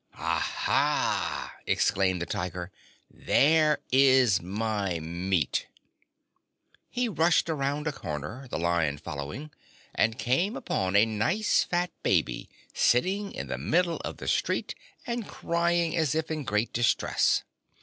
[0.15, 2.71] "Aha!" exclaimed the Tiger.
[3.07, 5.67] "There is my meat."
[6.89, 9.51] He rushed around a corner, the Lion following,
[9.93, 14.73] and came upon a nice fat baby sitting in the middle of the street
[15.05, 17.43] and crying as if in great distress.